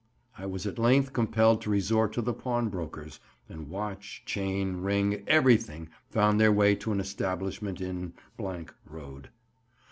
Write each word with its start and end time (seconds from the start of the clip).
I 0.35 0.47
was 0.47 0.65
at 0.65 0.79
length 0.79 1.13
compelled 1.13 1.61
to 1.61 1.69
resort 1.69 2.11
to 2.13 2.23
the 2.23 2.33
pawnbroker's, 2.33 3.19
and 3.47 3.69
watch, 3.69 4.23
chain, 4.25 4.77
ring, 4.77 5.23
everything, 5.27 5.89
found 6.09 6.41
their 6.41 6.51
way 6.51 6.73
to 6.73 6.91
an 6.91 6.99
establishment 6.99 7.79
in— 7.79 8.13
Road. 8.89 9.29